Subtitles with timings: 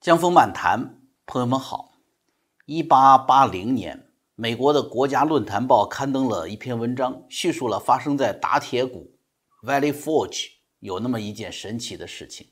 [0.00, 1.92] 江峰漫谈，朋友们好。
[2.64, 9.12] 一八八零年，美国的国家论坛报刊登了一篇文章，叙述了发生在打铁谷
[9.62, 12.46] （Valley Forge） 有那么一件神奇的事情。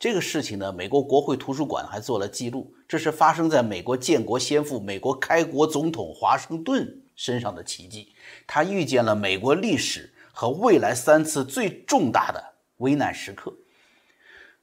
[0.00, 2.74] 这个事情呢，美国国会图书馆还做了记录。
[2.88, 8.12] 这是发生在美国建国先父、美国开国总统华盛顿身上的奇迹。
[8.48, 12.44] 他遇见了美国历史和未来三次最重大的
[12.78, 13.54] 危难时刻。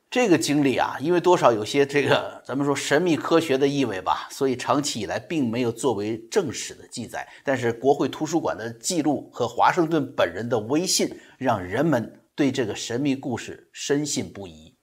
[0.09, 7.27] 这个经历啊，因为多少有些这个 咱们说神秘科学的意味吧，所以长期以来并没有作为正史的记载。
[7.43, 14.73] 但是国会图书馆的记录和华盛顿本人的微信，让人们对这个神秘故事深信不疑。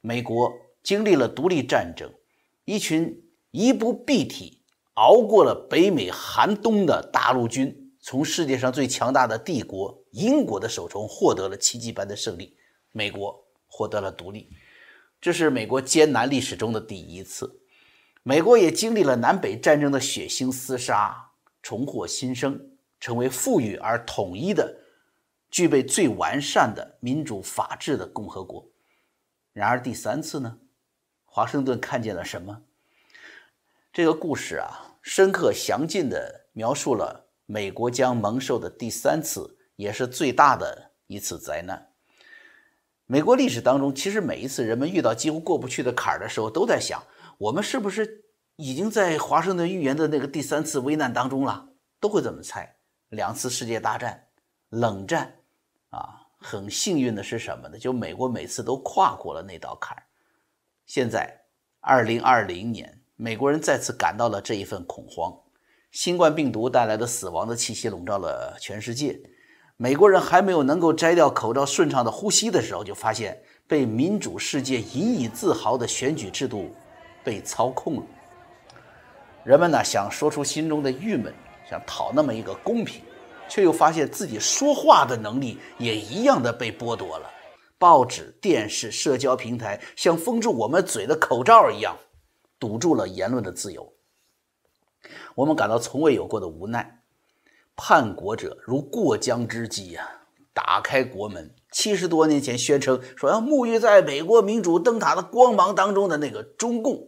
[0.00, 0.50] 美国
[0.82, 2.10] 经历了独立战争，
[2.64, 4.62] 一群衣不蔽体、
[4.94, 12.56] 熬过了北美寒冬的大陆军，从世界上最强大的帝国英国的手中获得了奇迹般的胜利。
[12.90, 13.39] 美国。
[13.70, 14.50] 获得了独立，
[15.20, 17.62] 这是美国艰难历史中的第一次。
[18.22, 21.30] 美国也经历了南北战争的血腥厮杀，
[21.62, 24.76] 重获新生，成为富裕而统一的、
[25.50, 28.68] 具备最完善的民主法治的共和国。
[29.54, 30.58] 然而第三次呢？
[31.24, 32.62] 华盛顿看见了什么？
[33.92, 41.89] 这个故事啊，深刻详尽地描述了美国将蒙受的第三次，也是最大的一次灾难。
[43.10, 47.02] 美国历史当中，其实每一次人们遇到几乎过不去的坎儿的时候，都在想：
[47.38, 51.70] 我们是不是已经在华盛顿预言的那个第三次危难当中了？
[51.98, 52.76] 都会这么猜。
[53.08, 54.28] 两次世界大战、
[54.68, 55.34] 冷战，
[55.88, 57.76] 啊，很幸运的是什么呢？
[57.76, 60.04] 就美国每次都跨过了那道坎儿。
[60.86, 61.36] 现在，
[61.80, 65.36] 二零二零年，美国人再次感到了这一份恐慌。
[65.90, 69.20] 新冠病毒带来的死亡的气息笼罩了全世界。
[69.82, 76.70] 美国人还没有能够摘掉口罩、顺畅的呼吸的时候，就发现被民主世界引以自豪的选举制度
[77.24, 78.02] 被操控了。
[79.42, 81.32] 人们呢想说出心中的郁闷，
[81.66, 83.02] 想讨那么一个公平，
[83.48, 87.30] 却又发现自己说话的能力也一样的被剥夺了。
[87.78, 91.96] 报纸、电视、社交平台像封住我们嘴的口罩一样，
[92.58, 93.90] 堵住了言论的自由。
[95.34, 96.99] 我们感到从未有过的无奈。
[97.82, 100.06] 叛国者如过江之鲫呀！
[100.52, 107.02] 打开国门，七十多年前宣称说要沐浴在美国民主灯塔的光芒当中的那个中共，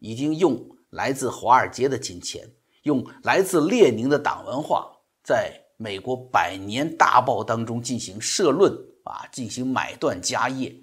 [0.00, 2.50] 已经用来自华尔街的金钱，
[2.82, 4.90] 用来自列宁的党文化，
[5.22, 8.72] 在美国百年大报当中进行社论
[9.04, 10.74] 啊，进行买断家业，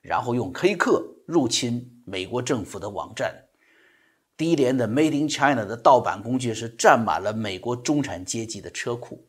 [0.00, 3.34] 然后用黑客入侵美国政府的网站。
[4.36, 9.26] 低廉的 Made in China 的盗版工具是占满了美国中产阶级的车库。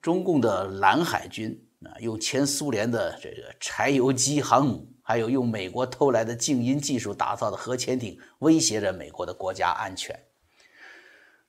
[0.00, 10.18] 中共的蓝海军啊，用前苏联的这个柴油机航母，还有用美国偷来的静音技术打造的核潜艇，威胁着美国的国家安全。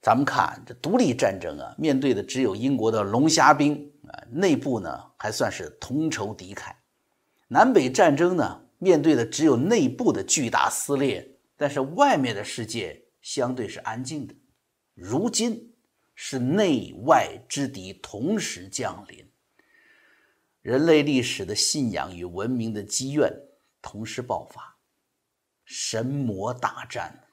[0.01, 6.73] 咱们看这独立战争啊，面对的只有英国的龙虾兵啊，内部呢还算是同仇敌忾；
[7.47, 11.32] 南北战争呢，面对的只有内部的巨大撕裂。
[11.55, 14.35] 但是外面的世界相对是安静的，
[14.93, 15.73] 如今
[16.15, 19.31] 是内外之敌同时降临，
[20.61, 23.31] 人类历史的信仰与文明的积怨
[23.81, 24.77] 同时爆发，
[25.63, 27.23] 神魔大战。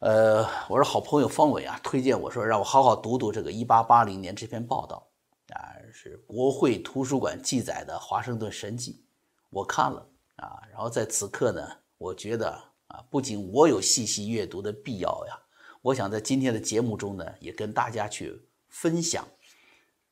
[0.00, 5.10] 呃，我说好朋友方伟啊，推荐我说让我好好读读这个一八八零年这篇报道
[5.54, 9.04] 啊，是国会图书馆记载的华盛顿神迹，
[9.50, 11.68] 我看了啊，然后在此刻呢。
[11.98, 12.50] 我觉得
[12.86, 15.38] 啊，不仅我有细细阅读的必要呀，
[15.82, 19.26] 我想在今天的节目中呢，也跟大家去分享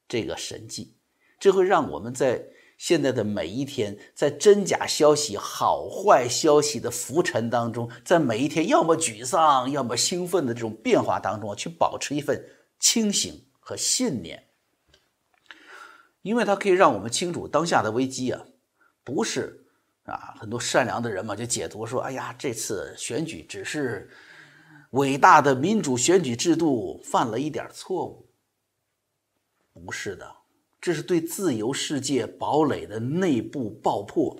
[0.08, 0.94] 这个神迹，
[1.38, 2.44] 这会让我们在
[2.76, 12.44] 现在的每一天，在真假消息、好坏消息的浮沉当中，在每一天要么沮丧，要么兴奋的这种变化当中，去保持一份
[12.80, 14.48] 清醒和信念，
[16.22, 18.44] 因为它可以让我们清楚当下的危机啊，
[19.04, 19.62] 不是。
[20.06, 24.08] 啊，很多善良的人嘛，就解读说：“哎呀，这次选举只是
[24.90, 28.28] 伟大的民主选举制度犯了一点错误。”
[29.84, 30.36] 不是的，
[30.80, 34.38] 这是对自由世界堡垒的内部爆破。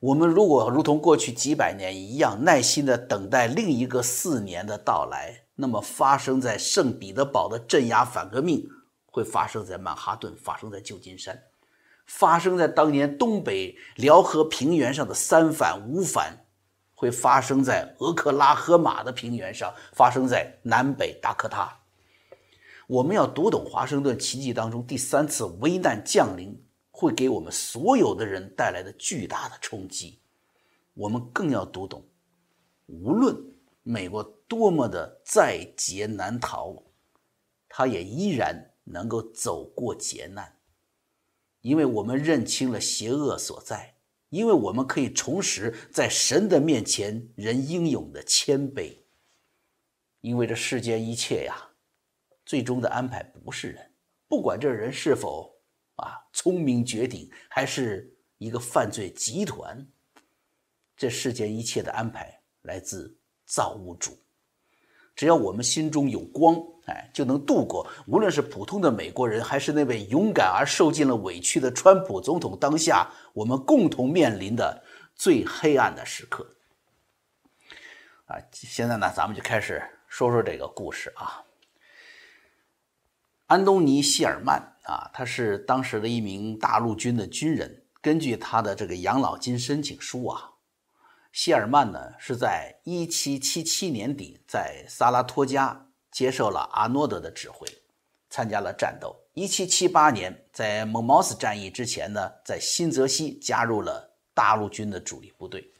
[0.00, 8.68] 我们如果如同过去几百年一样，耐心的等待另一个四年的到来，那么发生在圣彼得堡的镇压反革命，
[9.06, 11.42] 会发生在曼哈顿，发生在旧金山。
[12.08, 16.46] 发生在当年东北辽河平原上的三反五反，
[16.94, 21.80] 会发生在俄克拉荷马的平原上，发生在南北达科他。
[22.88, 26.58] 我们要读懂华盛顿奇迹当中第三次危难降临，
[26.90, 30.18] 会给我们所有的人带来的巨大的冲击。
[30.94, 32.02] 我们更要读懂，
[32.86, 33.36] 无论
[33.82, 36.82] 美国多么的在劫难逃，
[37.68, 40.57] 他也依然能够走过劫难，
[41.60, 43.96] 因为我们认清了邪恶所在，
[44.30, 48.96] 因为我们可以重拾在神的面前人应有的谦卑，
[50.20, 51.70] 因为这世间一切呀，
[52.44, 53.92] 最终的安排不是人，
[54.28, 55.54] 不管这人是否
[55.96, 59.86] 啊聪明绝顶，还是一个犯罪集团。
[60.96, 63.16] 这世间一切的安排来自
[63.46, 64.18] 造物主，
[65.14, 67.86] 只要我们心中有光，哎，就能度过。
[68.06, 74.82] 无论是普通的美国人，还是那位勇敢而受尽了委屈的川普总统，当下我们共同面临的
[75.14, 76.56] 最黑暗的时刻。
[78.26, 81.44] 啊，现在呢，咱们就开始说说这个故事啊。
[83.46, 90.52] 安东尼·希尔曼啊，他是当时的一名大陆军的军人，根据他的这个养老金申请书啊。
[91.32, 95.87] 希尔曼呢，是在1777年底在萨拉托加
[96.18, 97.64] 接受了阿诺德的指挥，
[98.28, 99.14] 参加了战斗。
[99.34, 105.72] 1778年，在蒙茅斯战役之前呢，在新泽西加入了大陆军的主力部队。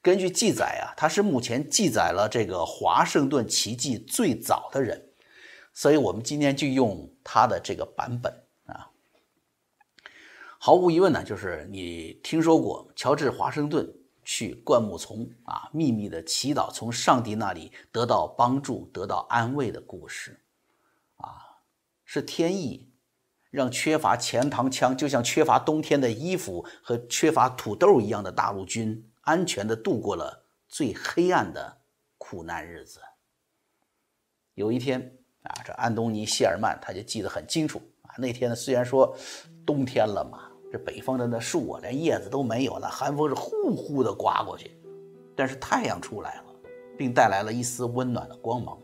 [0.00, 5.10] 根据记载啊，他是目前记载了这个华盛顿奇迹最早的人，
[5.74, 8.32] 所以我们今天就用他的这个版本
[8.64, 8.88] 啊。
[10.56, 13.86] 毫无疑问呢，就是你听说过乔治华盛顿。
[14.34, 20.40] 去灌木丛啊，秘密的祈祷，从上帝那里得到帮助，得到安慰的故事，
[21.16, 21.60] 啊，
[22.06, 22.90] 是天意，
[23.50, 31.82] 让缺乏钱塘枪，就像缺乏冬天的衣服和缺乏土豆一样的大陆军，安全的度过了最黑暗的
[32.16, 33.02] 苦难日子。
[34.54, 39.14] 有一天啊，这安东尼·谢尔曼他就记得很清楚啊，那天，虽然说
[39.66, 40.48] 冬天了嘛。
[40.72, 44.70] 这北方的那树啊，连叶子都没有了，寒风是呼呼的刮过去，
[45.36, 46.44] 但是太阳出来了，
[46.96, 48.78] 并带来了一丝温暖的光芒。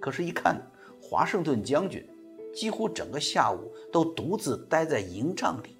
[0.00, 0.60] 可是，一看
[1.00, 2.04] 华盛顿将军，
[2.52, 5.76] 几乎整个下午都独自待在营帐里，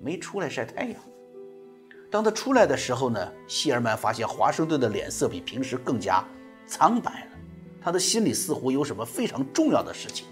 [0.00, 1.02] 没出来晒太阳。
[2.08, 6.24] 当他出来的时候呢，希尔曼发现华盛顿的脸色比平时更加
[6.68, 7.32] 苍白了，
[7.80, 10.24] 他的心里似乎有什么非常重要的事情。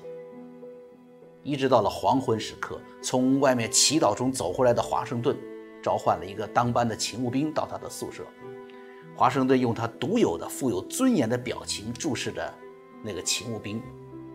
[1.43, 5.37] 一直到了黄昏时刻，从外面祈祷中走回来的华盛顿，
[5.83, 8.25] 召唤了一个当班的勤务兵到他的宿舍。
[9.17, 12.53] 华盛顿用他独有的、富有尊严的表情注视着
[13.03, 13.83] 那个勤务兵，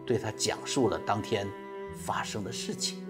[0.06, 1.48] 对他讲述了当天
[1.96, 3.06] 发生的事情。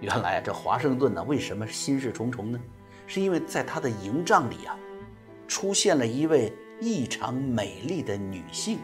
[0.00, 2.60] 原来这华盛顿呢，为什么心事重重呢？
[3.06, 4.76] 是因为在他的营帐里啊，
[5.46, 8.78] 出现了一位异常美丽的女性。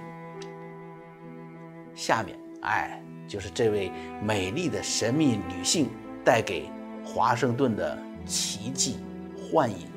[1.95, 3.03] 下面，哎。
[3.33, 3.91] 就是这位
[4.23, 5.89] 美丽的神秘女性
[6.23, 6.69] 带给
[7.03, 8.99] 华盛顿的奇迹
[9.35, 9.89] 幻影。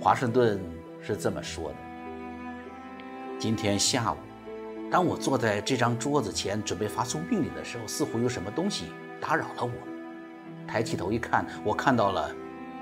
[0.00, 0.58] 华盛顿
[1.02, 1.76] 是这么说的
[3.38, 4.16] ：“今天下午，
[4.90, 8.86] 当我坐在这张桌子前准备发送命令的时候，似乎有什么东西
[9.20, 9.72] 打扰了我。
[10.66, 12.34] 抬起头一看，我看到了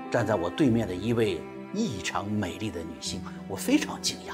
[0.09, 1.41] 站在我对面的一位
[1.73, 4.33] 异常美丽的女性，我非常惊讶。”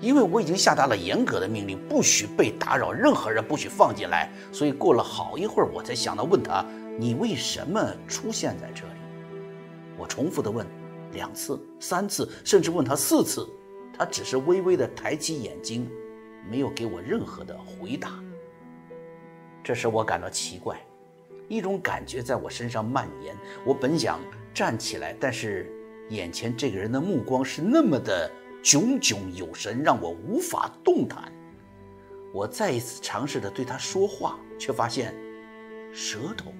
[0.00, 4.30] 因为我已经下达了严格的命令，不许被打扰，任何人不许放进来。
[4.52, 6.64] 所以过了好一会儿，我才想到问他
[6.96, 8.92] ：“你为什么出现在这里？”
[9.98, 10.64] 我重复的问
[11.12, 13.44] 两次、三次，甚至问他四次，
[13.92, 15.90] 他只是微微的抬起眼睛，
[16.48, 18.10] 没有给我任何的回答。
[19.64, 20.80] 这使我感到奇怪，
[21.48, 23.36] 一种感觉在我身上蔓延。
[23.66, 24.20] 我本想
[24.54, 25.68] 站起来，但是
[26.10, 28.30] 眼前这个人的目光是那么的……
[28.68, 31.32] 炯炯有神，让我无法动弹。
[32.34, 35.14] 我再一次尝试着对他说话，却发现
[35.90, 36.52] 舌头，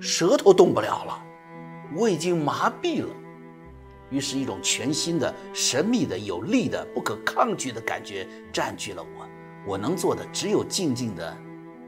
[0.00, 1.24] 舌头动不了了。
[1.94, 3.08] 我已经麻痹了。
[4.10, 9.28] 于是，一种全新的、神秘的、有力的、不可抗拒的感觉占据了我。
[9.64, 11.38] 我能做的只有静静的、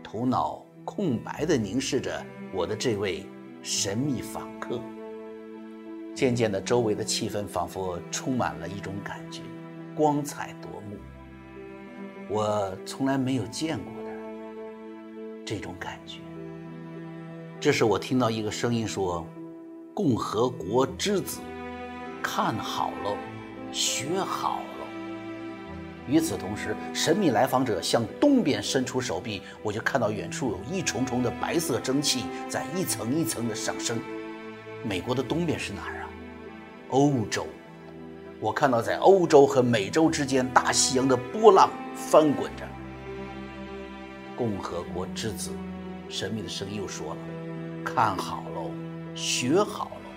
[0.00, 2.25] 头脑空白的凝视着
[2.55, 3.26] 我的这位
[3.64, 4.81] 神秘访客。
[6.14, 9.40] 渐渐的，周围的气氛仿佛充满了一种感觉，
[9.97, 10.97] 光彩夺目。
[12.28, 14.11] 我从来没有见过的
[15.44, 16.21] 这种感觉。
[17.61, 19.26] 这时，我听到一个声音说
[19.92, 21.40] ：“共和国之子，
[22.23, 23.16] 看好喽，
[23.73, 24.87] 学好喽。”
[26.06, 33.99] 与此同时，神秘来访者向东边伸出手臂，我就看到远处有一重重的白色蒸汽在一层一层的上升。
[34.87, 36.11] 美国的东边是哪儿啊？
[36.91, 37.47] 欧洲，
[38.38, 42.69] 我看到在欧洲和美洲之间大西洋的波浪翻滚着。
[44.37, 45.53] 共和国之子，
[46.11, 47.17] 神秘的声音又说了
[47.83, 48.71] ：“看好喽，
[49.14, 50.11] 学好喽。”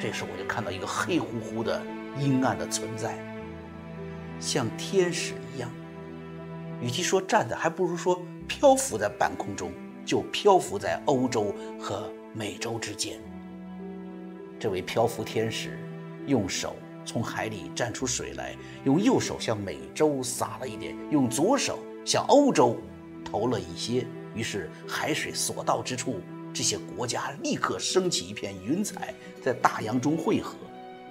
[0.00, 1.82] 这时我就看到一个黑乎乎的
[2.18, 3.18] 阴暗的存在，
[4.40, 5.70] 像天使一样。
[6.80, 9.70] 与其说站在，还不如说漂浮在半空中，
[10.04, 13.18] 就漂浮在欧洲和美洲之间。
[14.58, 15.78] 这位漂浮天使
[16.26, 22.76] 用手从海里蘸出水来，用右手向美洲撒了一点，用左手向欧洲
[23.24, 24.06] 投了一些。
[24.34, 26.20] 于是海水所到之处，
[26.52, 30.56] 这些国家立刻升起一片云彩，在大洋中汇合，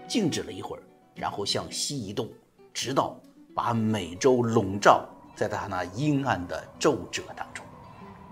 [0.08, 0.84] 静止了一会儿，
[1.16, 2.30] 然后向西移动，
[2.74, 3.20] 直到
[3.56, 7.66] 把美洲笼罩在他那阴暗的皱褶当中。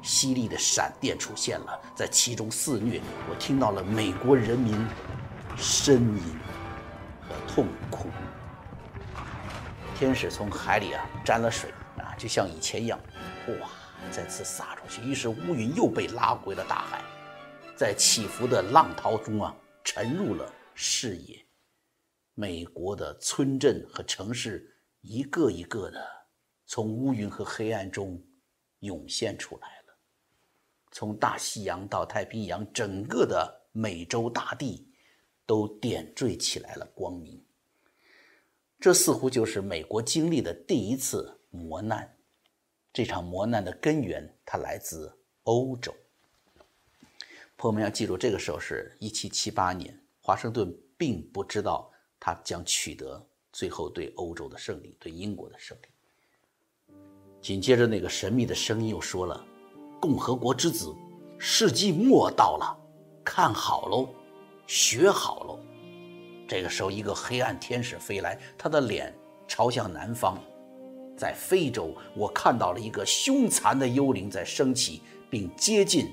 [0.03, 3.01] 犀利的闪电出现了，在其中肆虐。
[3.29, 4.75] 我听到了美国人民
[5.57, 6.37] 呻吟
[7.21, 8.09] 和痛苦。
[9.95, 12.99] 天使从海里啊沾了水啊，就像以前一样，
[13.61, 13.69] 哇，
[14.11, 15.01] 再次洒出去。
[15.01, 17.01] 于是乌云又被拉回了大海，
[17.75, 21.43] 在起伏的浪涛中啊沉入了视野。
[22.33, 26.05] 美国的村镇和城市一个一个的
[26.65, 28.21] 从乌云和黑暗中
[28.79, 29.82] 涌现出来。
[30.93, 34.87] 从大西洋到太平洋，整个的美洲大地
[35.43, 37.43] 都点缀起来了光明。
[38.79, 42.15] 这似乎就是美国经历的第一次磨难。
[42.93, 45.11] 这场磨难的根源，它来自
[45.43, 45.91] 欧洲。
[47.57, 56.95] 朋友们要记住，这个时候是一七七八年，华盛顿并不知道他将取得最后对欧洲的胜利，对英国的胜利。
[57.41, 59.43] 紧接着，那个神秘的声音又说了。
[60.03, 60.93] 共和国之子，
[61.37, 62.77] 世纪末到了，
[63.23, 64.09] 看好喽，
[64.67, 65.57] 学好喽。
[66.45, 69.15] 这个时候，一个黑暗天使飞来，他的脸
[69.47, 70.37] 朝向南方，
[71.15, 76.11] 在非洲，我看到了一个凶残的幽灵在升起，并接近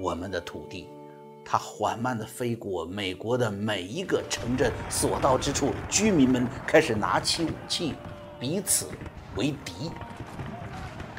[0.00, 0.88] 我们的土地。
[1.44, 7.94] 它缓慢地飞过美国的每一个城镇，所到之处，居民们开始拿起武器，
[8.40, 8.88] 彼此
[9.36, 9.88] 为敌。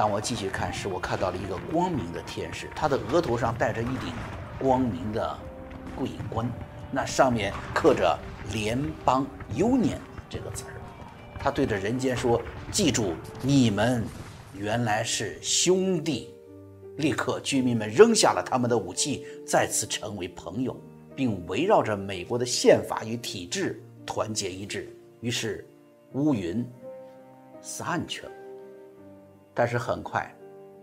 [0.01, 4.11] 当我继续看时，我看到了一个光明的天使，他的额头上戴着一顶
[4.57, 5.37] 光明的
[5.95, 6.49] 桂冠，
[6.89, 8.17] 那上面刻着
[8.51, 10.73] “联邦 ”（Union） 这个词儿。
[11.37, 12.41] 他对着人间说
[12.73, 14.03] ：“记住，你们
[14.55, 16.33] 原来是兄弟。”
[16.97, 20.75] 立刻，居民们扔下了他们的武器，再次成为朋友，
[21.15, 24.91] 并围绕着美国的宪法与体制团结一致。
[25.19, 25.63] 于是，
[26.13, 26.67] 乌云
[27.61, 28.31] 散去了。
[29.53, 30.33] 但是很快，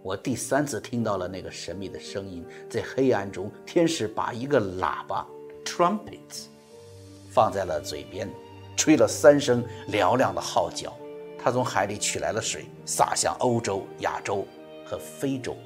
[0.02, 5.26] 我第三次听到了那个神秘的声音，在黑暗中，天使把一个喇叭
[5.64, 6.46] （trumpets）
[7.30, 8.28] 放在了嘴边，
[8.76, 10.92] 吹了三声嘹亮的号角。
[11.38, 14.44] 他从海里取来了水，洒向欧洲、亚洲
[14.84, 15.56] 和非洲。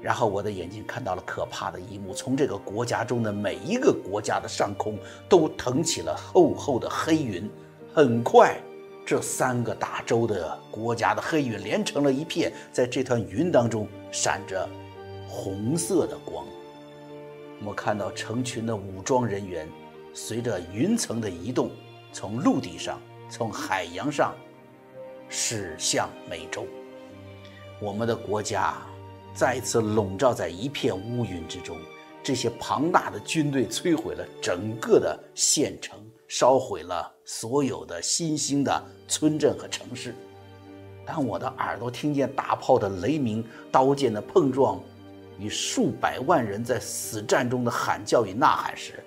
[0.00, 7.48] 然后我的眼睛看到了可怕的一幕：从这个国家中的每一个国家的上空都腾起了厚厚的黑云。
[7.94, 8.56] 很快。
[9.12, 14.66] 这三个大洲的国家的黑云连成了一片，在这团云当中闪着
[15.28, 16.46] 红色的光。
[17.58, 19.68] 我们看到成群的武装人员
[20.14, 21.70] 随着云层的移动，
[22.10, 24.34] 从陆地上、从海洋上
[25.28, 26.64] 驶向美洲。
[27.82, 28.78] 我们的国家
[29.34, 31.76] 再次笼罩在一片乌云之中。
[32.22, 36.02] 这些庞大的军队摧毁了整个的县城。
[36.28, 40.14] 烧毁了所有的新兴的村镇和城市。
[41.06, 44.78] 当我的耳朵听见大炮的雷鸣、刀剑的碰撞，
[45.38, 49.02] 与数百万人在死战中的喊叫与呐喊时，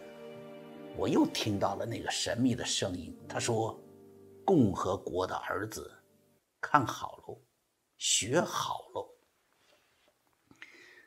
[0.98, 3.16] 我又听到了那个神秘的声音。
[3.30, 3.80] 他说
[4.44, 5.90] ：“共和国的儿子，
[6.60, 7.38] 看好喽，
[7.96, 9.08] 学好喽。”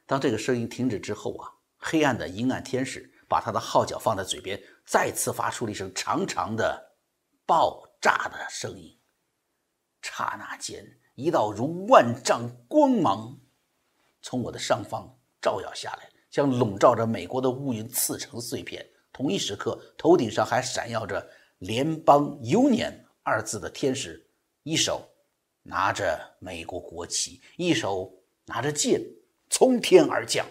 [0.07, 4.63] 当这个声音停止之后啊，黑暗的阴暗天使把他的号角放在嘴边。
[4.87, 6.88] 再次发出了一声长长的
[7.49, 8.95] 爆炸的声音，
[10.02, 13.40] 刹那间，一道如万丈光芒
[14.21, 18.87] 从我的上方照耀下来，将笼罩着美国的乌云刺成碎片。
[19.14, 21.26] 同一时刻，头顶上还闪耀着
[21.61, 24.31] “联邦 ”（Union） 二字的天使，
[24.62, 25.09] 一手
[25.62, 28.12] 拿着美国国旗，一手
[28.45, 29.00] 拿着剑，
[29.49, 30.47] 从天而降。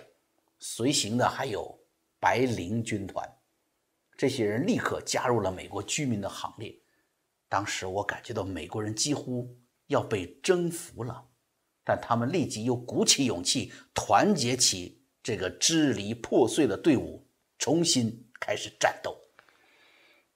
[0.57, 1.79] 随行的还有
[2.19, 3.31] 白灵军团。
[4.17, 6.75] 这些人立刻加入了美国居民的行列。
[7.49, 11.25] 当时我感觉到美国人几乎要被征服了，
[11.83, 17.27] 但他们立即又鼓起勇气，团结起这个支离破碎的队伍，
[17.57, 19.17] 重新开始战斗。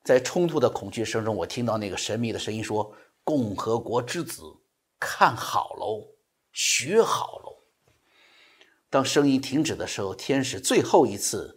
[0.04, 4.44] 在冲突的恐惧声中，我听到那个神秘的声音说：“共和国之子，
[5.00, 6.16] 看好喽，
[6.54, 7.64] 学好喽。”
[8.90, 11.56] 当声音停止的时候，天使最后一次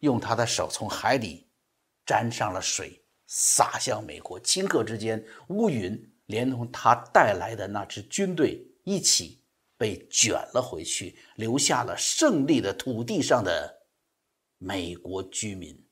[0.00, 1.44] 用他的手从海里。
[2.06, 4.40] 沾上了水，洒向美国。
[4.40, 9.40] 顷刻之间，乌云连同他带来的那支军队一起
[9.76, 13.82] 被卷了回去，留下了胜利的土地上的
[14.58, 15.84] 美国居民。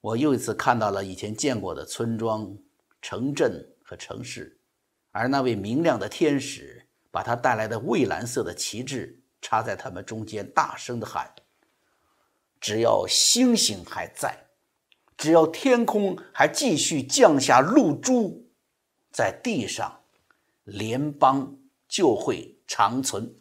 [0.00, 2.56] 我又一次看到了以前见过的村庄、
[3.02, 4.58] 城镇和城市，
[5.10, 11.30] 而那位明亮的天使把他带来的蔚蓝色的旗帜插在他们中间，大声地喊。
[12.60, 14.38] 只要星星还在，
[15.20, 18.48] 只要天空还继续降下露珠，
[19.12, 20.00] 在地上，
[20.64, 23.38] 联邦就会长存。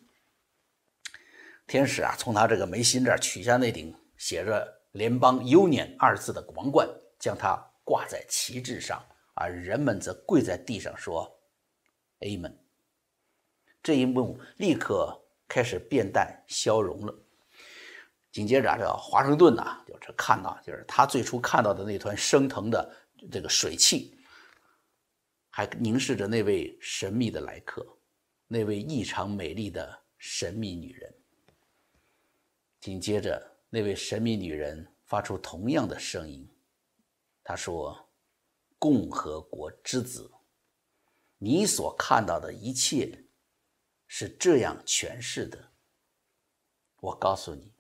[1.66, 6.86] 天使啊，从他这个眉心这儿取下那顶写着“联邦 Union” 二字的王冠，
[7.18, 7.56] 将它
[7.86, 9.02] 挂在旗帜上，
[9.34, 11.34] 而人们则跪在地上说
[12.20, 12.56] ：“Amen。”
[13.82, 15.18] 这一幕立刻
[15.48, 17.16] 开始变淡消融了。
[18.32, 22.96] 紧接着，这华盛顿呐，就是看到，就是他最初看到的那团升腾的
[23.32, 24.16] 这个水汽，
[25.50, 27.84] 还凝视着那位神秘的来客，
[28.48, 31.12] 那位异常美丽的神秘女人。
[32.80, 36.48] 紧接着，那位神秘女人发出同样的声音，
[37.44, 38.10] 她说
[38.78, 40.32] ：“共和国之子，
[41.40, 43.26] 你所看到的一切
[44.06, 45.72] 是这样诠释的。
[47.00, 47.74] 我告诉你。”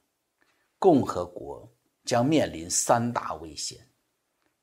[0.80, 1.70] 共和国
[2.06, 3.92] 将面临三大危险，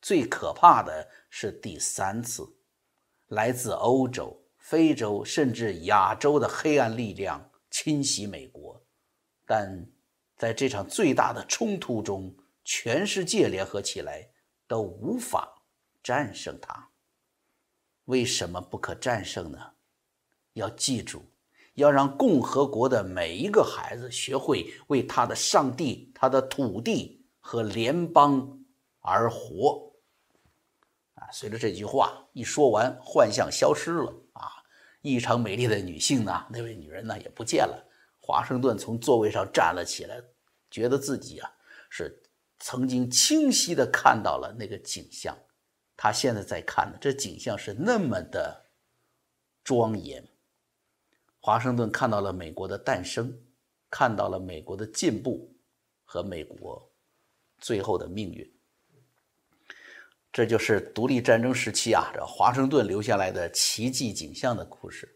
[0.01, 2.43] 最可怕的是第三次，
[3.29, 8.83] 来自欧洲、非洲甚至亚洲的黑暗力量侵袭美国。
[9.45, 9.87] 但
[10.37, 14.31] 在这场最大的冲突中，全世界联合起来
[14.67, 15.63] 都无法
[16.03, 16.91] 战胜它。
[18.07, 19.75] 为什么不可战胜呢？
[20.55, 21.31] 要记住。
[21.77, 28.59] 要让共和国的每一个孩子学会为他的上帝、他的土地和联邦
[29.01, 29.93] 而活。
[31.15, 34.51] 啊，随着这句话一说完，幻象消失了啊！
[35.03, 37.87] 异常美丽的女性呢，那位女人呢也不见了。
[38.21, 40.21] 华盛顿从座位上站了起来，
[40.71, 41.51] 觉得自己啊
[41.91, 42.23] 是
[42.59, 45.37] 曾经清晰的看到了那个景象。
[45.95, 48.67] 他现在在看的这景象是那么的
[49.63, 50.27] 庄严。
[51.47, 53.33] 华盛顿看到了美国的诞生，
[53.89, 55.49] 看到了美国的进步
[56.05, 56.91] 和美国
[57.59, 58.53] 最后的命运。
[60.33, 65.09] 这就是独立战争时期啊，这华盛顿留下来的奇迹景象的故事。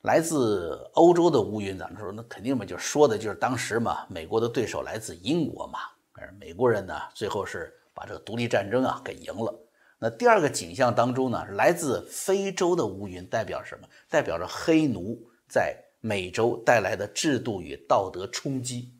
[0.00, 5.78] 来自欧洲的乌云，咱们说那肯定嘛，就说的就是当时嘛，美国的对手来自英国嘛，
[6.14, 9.56] 而美国人呢，最后是把这个独立战争啊给赢了。
[9.96, 13.86] 那第二个景象当中呢，来自非洲的乌云代表什么？
[14.08, 15.24] 代表着黑奴。
[15.52, 18.94] 在美洲带来的制度与道德冲击，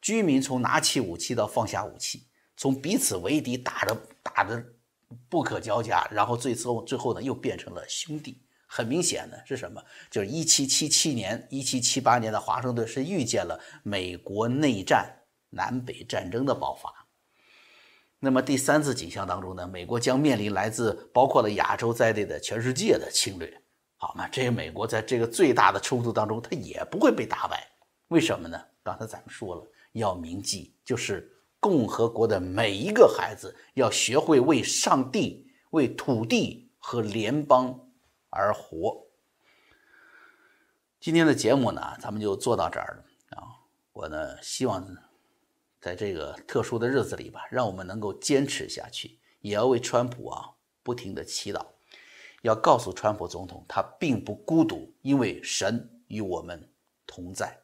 [0.00, 4.64] 居民从拿起武器到放下武器，从彼此为敌打着打的
[5.28, 8.40] 不可交加，然后最后最后呢又变成了兄弟。
[8.66, 9.82] 很明显的是什么？
[10.10, 15.12] 就是一七七七年、一七七八年的华盛顿是预见了美国内战、
[15.50, 16.92] 南北战争的爆发。
[18.20, 23.60] 那么第三次景象当中呢，美国将面临来自包括了亚洲在内的全世界的侵略。
[24.04, 27.66] 好嘛，这个美国在这个最大的冲突当中，它也不会被打败，
[28.08, 28.62] 为什么呢？
[28.82, 37.74] 刚才咱们说了，要铭记，就是共和国的每一个孩子要学会为上帝、为土地和联邦
[38.28, 39.02] 而活。
[41.00, 43.56] 今天的节目呢，咱们就做到这儿了啊！
[43.94, 44.86] 我呢，希望
[45.80, 50.50] 在这个特殊的日子里吧，让我们能够坚持下去，也要为川普啊
[50.82, 51.64] 不停的祈祷。
[52.44, 56.70] 要告诉川普总统，他并不孤独，因为神与我们
[57.06, 57.58] 同在。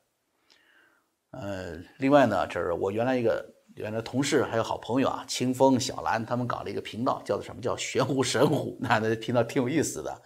[1.32, 10.22] 呃，另外呢，这是我原来一个原来同事，还有好朋友啊，清风、小兰他们搞了一个频道，叫做什么叫玄乎神乎， 那那频道挺有意思的，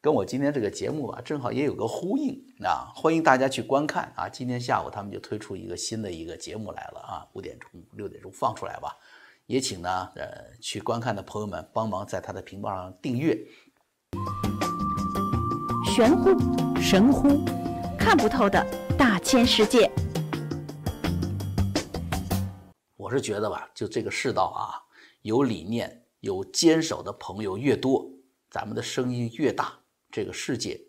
[0.00, 4.26] 跟我今天这个节目啊，正好也有个呼应啊，欢迎大家去观看啊。
[4.26, 8.96] 今天下午他们就推出一个新的一个节目来了啊，五点钟、六点钟放出来吧，
[9.44, 13.38] 也请呢呃去观看的朋友们帮忙在他的频道上订阅。
[15.98, 16.30] 玄乎，
[16.80, 17.44] 神乎，
[17.98, 18.64] 看不透的
[18.96, 19.90] 大千世界。
[22.96, 24.78] 我是觉得吧，就这个世道啊，
[25.22, 28.08] 有理念、有坚守的朋友越多，
[28.48, 29.76] 咱们的声音越大，
[30.12, 30.80] 这个世界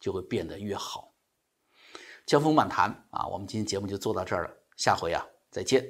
[0.00, 1.14] 就会变得越好。
[2.26, 5.86] 江峰漫谈啊，我们今天节目就做到这儿了，下回啊再见。